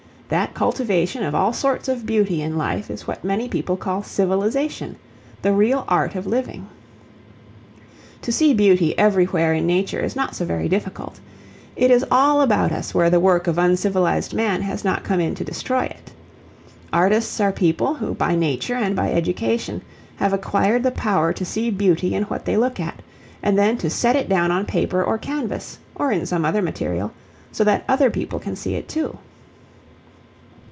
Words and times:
That 0.37 0.53
cultivation 0.53 1.23
of 1.23 1.35
all 1.35 1.51
sorts 1.51 1.89
of 1.89 2.05
beauty 2.05 2.41
in 2.41 2.57
life 2.57 2.89
is 2.89 3.05
what 3.05 3.21
many 3.21 3.49
people 3.49 3.75
call 3.75 4.01
civilization 4.01 4.95
the 5.41 5.51
real 5.51 5.83
art 5.89 6.15
of 6.15 6.25
living. 6.25 6.69
To 8.21 8.31
see 8.31 8.53
beauty 8.53 8.97
everywhere 8.97 9.53
in 9.53 9.67
nature 9.67 9.99
is 9.99 10.15
not 10.15 10.33
so 10.33 10.45
very 10.45 10.69
difficult. 10.69 11.19
It 11.75 11.91
is 11.91 12.05
all 12.09 12.41
about 12.41 12.71
us 12.71 12.95
where 12.95 13.09
the 13.09 13.19
work 13.19 13.45
of 13.47 13.57
uncivilized 13.57 14.33
man 14.33 14.61
has 14.61 14.85
not 14.85 15.03
come 15.03 15.19
in 15.19 15.35
to 15.35 15.43
destroy 15.43 15.83
it. 15.83 16.13
Artists 16.93 17.41
are 17.41 17.51
people 17.51 17.95
who 17.95 18.13
by 18.13 18.33
nature 18.33 18.75
and 18.75 18.95
by 18.95 19.11
education 19.11 19.81
have 20.15 20.31
acquired 20.31 20.83
the 20.83 20.91
power 20.91 21.33
to 21.33 21.43
see 21.43 21.69
beauty 21.69 22.15
in 22.15 22.23
what 22.23 22.45
they 22.45 22.55
look 22.55 22.79
at, 22.79 23.01
and 23.43 23.57
then 23.59 23.77
to 23.79 23.89
set 23.89 24.15
it 24.15 24.29
down 24.29 24.49
on 24.49 24.65
paper 24.65 25.03
or 25.03 25.17
canvas, 25.17 25.79
or 25.93 26.09
in 26.09 26.25
some 26.25 26.45
other 26.45 26.61
material, 26.61 27.11
so 27.51 27.65
that 27.65 27.83
other 27.89 28.09
people 28.09 28.39
can 28.39 28.55
see 28.55 28.75
it 28.75 28.87
too. 28.87 29.17